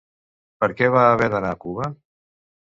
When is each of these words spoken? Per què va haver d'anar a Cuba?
Per 0.63 0.69
què 0.79 0.89
va 0.95 1.05
haver 1.11 1.29
d'anar 1.35 1.53
a 1.53 1.61
Cuba? 1.67 1.93